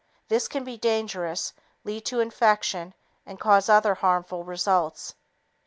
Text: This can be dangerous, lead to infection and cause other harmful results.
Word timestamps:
This 0.29 0.47
can 0.47 0.63
be 0.63 0.79
dangerous, 0.79 1.53
lead 1.83 2.05
to 2.07 2.21
infection 2.21 2.95
and 3.23 3.39
cause 3.39 3.69
other 3.69 3.93
harmful 3.93 4.43
results. 4.43 5.13